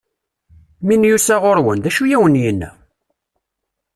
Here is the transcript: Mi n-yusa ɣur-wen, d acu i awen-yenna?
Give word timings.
Mi 0.85 0.95
n-yusa 0.95 1.35
ɣur-wen, 1.43 1.79
d 1.83 1.85
acu 1.89 2.03
i 2.05 2.15
awen-yenna? 2.15 2.69